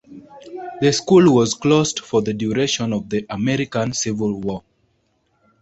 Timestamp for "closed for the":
1.53-2.33